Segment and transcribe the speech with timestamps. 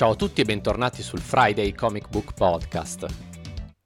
[0.00, 3.06] Ciao a tutti e bentornati sul Friday Comic Book Podcast.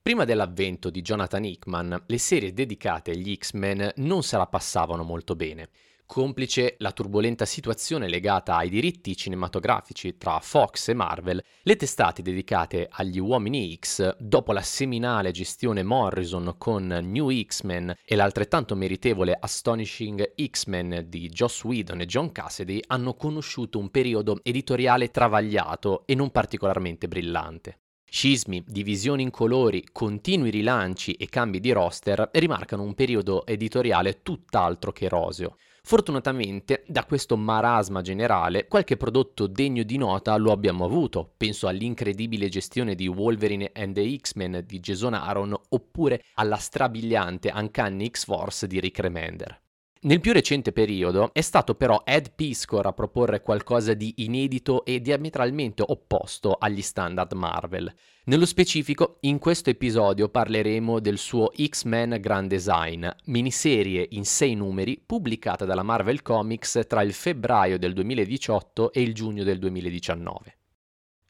[0.00, 5.34] Prima dell'avvento di Jonathan Hickman, le serie dedicate agli X-Men non se la passavano molto
[5.34, 5.70] bene
[6.06, 12.88] complice la turbolenta situazione legata ai diritti cinematografici tra Fox e Marvel, le testate dedicate
[12.90, 20.34] agli uomini X, dopo la seminale gestione Morrison con New X-Men e l'altrettanto meritevole Astonishing
[20.48, 26.30] X-Men di Joss Whedon e John Cassidy, hanno conosciuto un periodo editoriale travagliato e non
[26.30, 27.78] particolarmente brillante.
[28.14, 34.92] Scismi, divisioni in colori, continui rilanci e cambi di roster rimarcano un periodo editoriale tutt'altro
[34.92, 35.56] che roseo.
[35.86, 41.34] Fortunatamente, da questo marasma generale, qualche prodotto degno di nota lo abbiamo avuto.
[41.36, 48.08] Penso all'incredibile gestione di Wolverine and the X-Men di Jason Aaron oppure alla strabiliante Uncanny
[48.08, 49.63] X-Force di Rick Remender.
[50.04, 55.00] Nel più recente periodo è stato però Ed Piscor a proporre qualcosa di inedito e
[55.00, 57.90] diametralmente opposto agli standard Marvel.
[58.24, 65.02] Nello specifico, in questo episodio parleremo del suo X-Men Grand Design, miniserie in sei numeri
[65.04, 70.58] pubblicata dalla Marvel Comics tra il febbraio del 2018 e il giugno del 2019.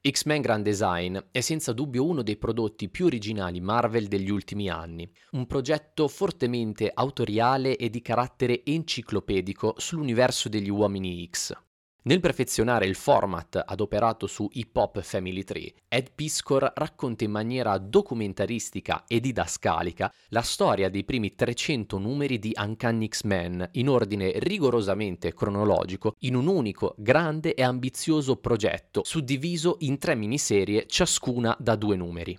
[0.06, 5.10] X-Men Grand Design è senza dubbio uno dei prodotti più originali Marvel degli ultimi anni,
[5.30, 11.56] un progetto fortemente autoriale e di carattere enciclopedico sull'universo degli uomini X.
[12.06, 17.78] Nel perfezionare il format adoperato su Hip Hop Family Tree, Ed Piscor racconta in maniera
[17.78, 25.32] documentaristica e didascalica la storia dei primi 300 numeri di Uncanny X-Men in ordine rigorosamente
[25.32, 31.97] cronologico in un unico, grande e ambizioso progetto suddiviso in tre miniserie ciascuna da due
[31.97, 32.38] numeri.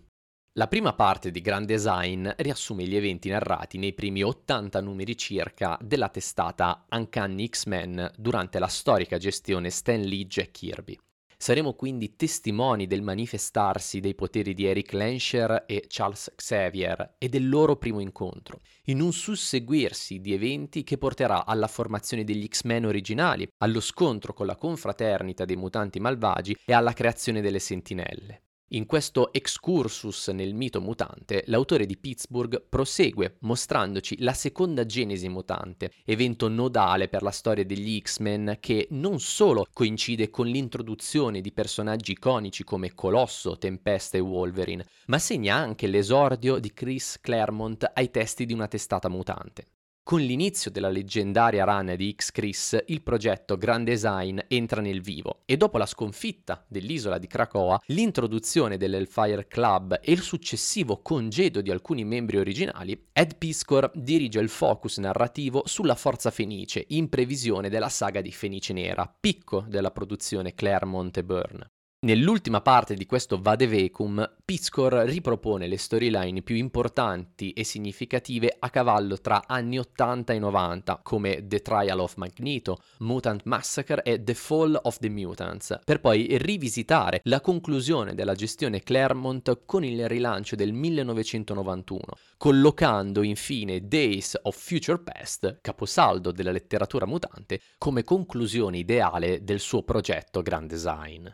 [0.58, 5.78] La prima parte di Grand Design riassume gli eventi narrati nei primi 80 numeri circa
[5.82, 10.98] della testata Uncanny X-Men durante la storica gestione Stan Lee Jack Kirby.
[11.36, 17.50] Saremo quindi testimoni del manifestarsi dei poteri di Eric Lensher e Charles Xavier e del
[17.50, 23.46] loro primo incontro, in un susseguirsi di eventi che porterà alla formazione degli X-Men originali,
[23.58, 28.45] allo scontro con la confraternita dei mutanti malvagi e alla creazione delle sentinelle.
[28.70, 35.92] In questo excursus nel mito mutante, l'autore di Pittsburgh prosegue mostrandoci la seconda genesi mutante,
[36.04, 42.14] evento nodale per la storia degli X-Men che non solo coincide con l'introduzione di personaggi
[42.14, 48.48] iconici come Colosso, Tempesta e Wolverine, ma segna anche l'esordio di Chris Claremont ai testi
[48.48, 49.68] di una testata mutante.
[50.08, 55.58] Con l'inizio della leggendaria run di X-Chris, il progetto Grand Design entra nel vivo e
[55.58, 62.06] dopo la sconfitta dell'isola di Krakoa, l'introduzione dell'Hellfire Club e il successivo congedo di alcuni
[62.06, 68.22] membri originali, Ed Piscor dirige il focus narrativo sulla Forza Fenice in previsione della saga
[68.22, 71.70] di Fenice Nera, picco della produzione Claremont e Byrne.
[72.06, 79.20] Nell'ultima parte di questo Vadevecum, Piscor ripropone le storyline più importanti e significative a cavallo
[79.20, 84.80] tra anni 80 e 90, come The Trial of Magneto, Mutant Massacre e The Fall
[84.84, 90.74] of the Mutants, per poi rivisitare la conclusione della gestione Claremont con il rilancio del
[90.74, 92.02] 1991,
[92.38, 99.82] collocando infine Days of Future Past, caposaldo della letteratura mutante, come conclusione ideale del suo
[99.82, 101.28] progetto Grand Design.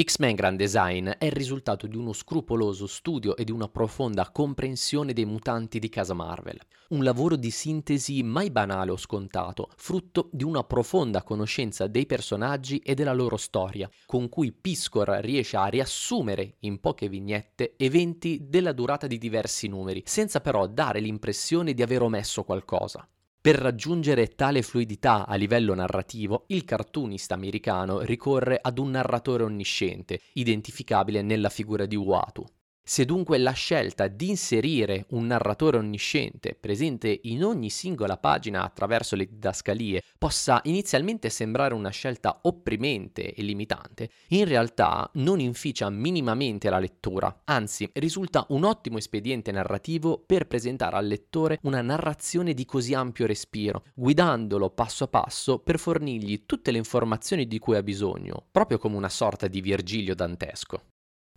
[0.00, 5.12] X-Men Grand Design è il risultato di uno scrupoloso studio e di una profonda comprensione
[5.12, 6.60] dei mutanti di casa Marvel.
[6.90, 12.78] Un lavoro di sintesi mai banale o scontato, frutto di una profonda conoscenza dei personaggi
[12.78, 18.70] e della loro storia, con cui Piscor riesce a riassumere in poche vignette eventi della
[18.70, 23.04] durata di diversi numeri, senza però dare l'impressione di aver omesso qualcosa.
[23.40, 30.20] Per raggiungere tale fluidità a livello narrativo, il cartoonista americano ricorre ad un narratore onnisciente,
[30.32, 32.44] identificabile nella figura di Uatu.
[32.90, 39.14] Se dunque la scelta di inserire un narratore onnisciente presente in ogni singola pagina attraverso
[39.14, 46.70] le didascalie possa inizialmente sembrare una scelta opprimente e limitante, in realtà non inficia minimamente
[46.70, 52.64] la lettura, anzi risulta un ottimo espediente narrativo per presentare al lettore una narrazione di
[52.64, 57.82] così ampio respiro, guidandolo passo a passo per fornirgli tutte le informazioni di cui ha
[57.82, 60.80] bisogno, proprio come una sorta di Virgilio dantesco.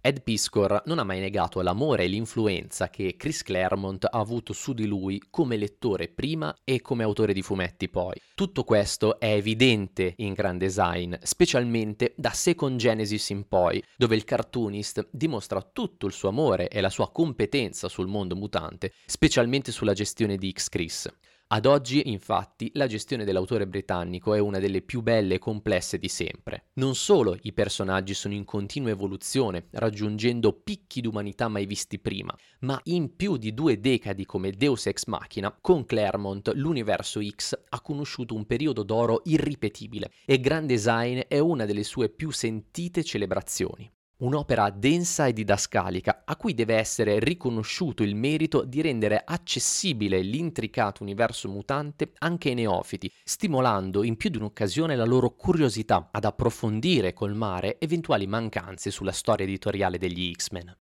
[0.03, 4.73] Ed Piscor non ha mai negato l'amore e l'influenza che Chris Claremont ha avuto su
[4.73, 8.19] di lui come lettore prima e come autore di fumetti poi.
[8.33, 14.23] Tutto questo è evidente in Grand Design, specialmente da Second Genesis in poi, dove il
[14.23, 19.93] cartoonist dimostra tutto il suo amore e la sua competenza sul mondo mutante, specialmente sulla
[19.93, 21.13] gestione di X-Chris.
[21.53, 26.07] Ad oggi, infatti, la gestione dell'autore britannico è una delle più belle e complesse di
[26.07, 26.67] sempre.
[26.75, 32.79] Non solo i personaggi sono in continua evoluzione, raggiungendo picchi d'umanità mai visti prima, ma
[32.85, 38.33] in più di due decadi come Deus Ex Machina, con Claremont l'universo X ha conosciuto
[38.33, 43.91] un periodo d'oro irripetibile e Grand Design è una delle sue più sentite celebrazioni
[44.21, 51.03] un'opera densa e didascalica a cui deve essere riconosciuto il merito di rendere accessibile l'intricato
[51.03, 57.09] universo mutante anche ai neofiti, stimolando in più di un'occasione la loro curiosità ad approfondire
[57.09, 60.75] e colmare eventuali mancanze sulla storia editoriale degli X-Men.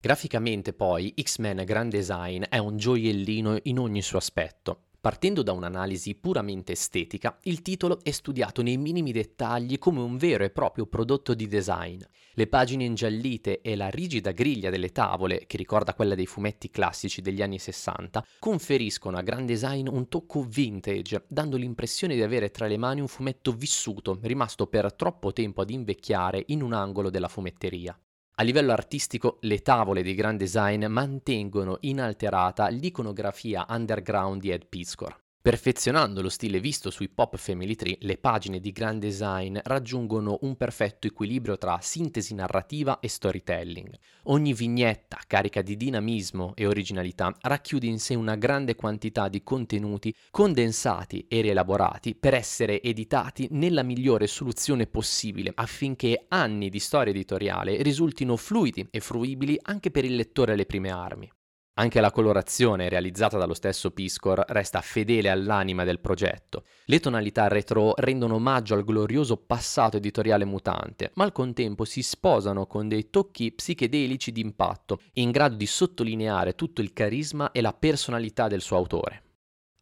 [0.00, 4.88] Graficamente poi X-Men Grand Design è un gioiellino in ogni suo aspetto.
[5.02, 10.44] Partendo da un'analisi puramente estetica, il titolo è studiato nei minimi dettagli come un vero
[10.44, 12.00] e proprio prodotto di design.
[12.34, 17.20] Le pagine ingiallite e la rigida griglia delle tavole, che ricorda quella dei fumetti classici
[17.20, 22.68] degli anni 60, conferiscono a Grand Design un tocco vintage, dando l'impressione di avere tra
[22.68, 27.26] le mani un fumetto vissuto, rimasto per troppo tempo ad invecchiare in un angolo della
[27.26, 27.98] fumetteria.
[28.42, 35.21] A livello artistico, le tavole di Grand Design mantengono inalterata l'iconografia underground di Ed Piscor.
[35.42, 40.56] Perfezionando lo stile visto sui Pop Family Tree, le pagine di Grand Design raggiungono un
[40.56, 43.92] perfetto equilibrio tra sintesi narrativa e storytelling.
[44.26, 50.14] Ogni vignetta, carica di dinamismo e originalità, racchiude in sé una grande quantità di contenuti
[50.30, 57.82] condensati e rielaborati per essere editati nella migliore soluzione possibile affinché anni di storia editoriale
[57.82, 61.28] risultino fluidi e fruibili anche per il lettore alle prime armi.
[61.74, 66.64] Anche la colorazione realizzata dallo stesso Piscor resta fedele all'anima del progetto.
[66.84, 72.66] Le tonalità retro rendono omaggio al glorioso passato editoriale mutante, ma al contempo si sposano
[72.66, 78.48] con dei tocchi psichedelici d'impatto, in grado di sottolineare tutto il carisma e la personalità
[78.48, 79.22] del suo autore.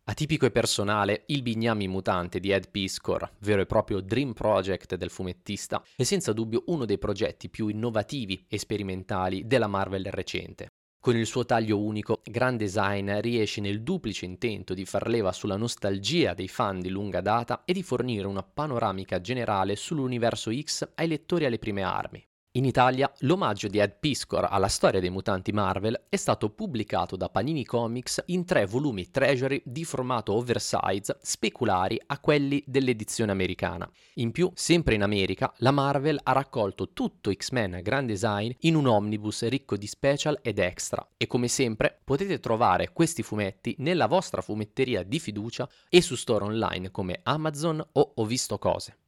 [0.04, 5.10] Atipico e personale, il Bignami mutante di Ed Piscor, vero e proprio dream project del
[5.10, 10.68] fumettista, è senza dubbio uno dei progetti più innovativi e sperimentali della Marvel recente.
[11.02, 15.56] Con il suo taglio unico, Grand Design riesce nel duplice intento di far leva sulla
[15.56, 21.08] nostalgia dei fan di lunga data e di fornire una panoramica generale sull'universo X ai
[21.08, 22.29] lettori alle prime armi.
[22.54, 27.28] In Italia l'omaggio di Ed Piscor alla storia dei mutanti Marvel è stato pubblicato da
[27.28, 33.88] Panini Comics in tre volumi Treasury di formato oversize speculari a quelli dell'edizione americana.
[34.14, 38.88] In più, sempre in America, la Marvel ha raccolto tutto X-Men Grand Design in un
[38.88, 44.42] omnibus ricco di special ed extra e come sempre potete trovare questi fumetti nella vostra
[44.42, 48.99] fumetteria di fiducia e su store online come Amazon o Ho visto cose.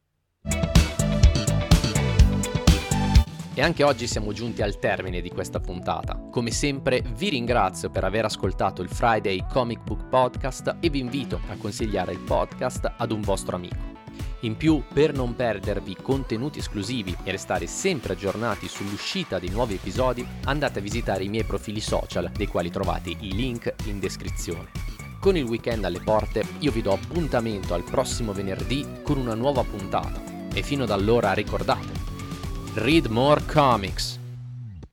[3.55, 6.19] E anche oggi siamo giunti al termine di questa puntata.
[6.31, 11.39] Come sempre vi ringrazio per aver ascoltato il Friday Comic Book Podcast e vi invito
[11.49, 13.91] a consigliare il podcast ad un vostro amico.
[14.39, 20.25] In più, per non perdervi contenuti esclusivi e restare sempre aggiornati sull'uscita di nuovi episodi,
[20.45, 24.71] andate a visitare i miei profili social, dei quali trovate i link in descrizione.
[25.19, 29.63] Con il weekend alle porte, io vi do appuntamento al prossimo venerdì con una nuova
[29.63, 30.21] puntata.
[30.51, 32.02] E fino ad allora ricordate,
[32.77, 34.17] read more comics.